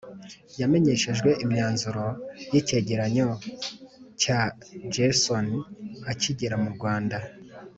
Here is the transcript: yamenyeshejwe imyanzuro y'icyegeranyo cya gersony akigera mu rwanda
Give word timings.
yamenyeshejwe 0.61 1.29
imyanzuro 1.43 2.03
y'icyegeranyo 2.51 3.27
cya 4.21 4.39
gersony 4.93 5.53
akigera 6.11 6.55
mu 6.63 6.69
rwanda 6.75 7.17